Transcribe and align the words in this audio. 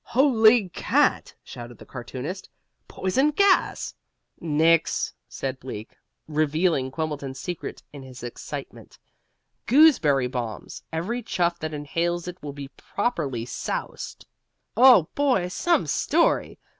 "Holy 0.03 0.67
cat!" 0.69 1.35
shouted 1.43 1.77
the 1.77 1.85
cartoonist 1.85 2.49
"Poison 2.87 3.29
gas!" 3.29 3.93
"Nix!" 4.39 5.13
said 5.29 5.59
Bleak, 5.59 5.95
revealing 6.27 6.89
Quimbleton's 6.89 7.39
secret 7.39 7.83
in 7.93 8.01
his 8.01 8.23
excitement. 8.23 8.97
"Gooseberry 9.67 10.25
bombs. 10.25 10.81
Every 10.91 11.21
chuff 11.21 11.59
that 11.59 11.71
inhales 11.75 12.27
it 12.27 12.41
will 12.41 12.51
be 12.51 12.69
properly 12.69 13.45
soused. 13.45 14.25
Oh, 14.75 15.07
boy, 15.13 15.49
some 15.49 15.85
story! 15.85 16.57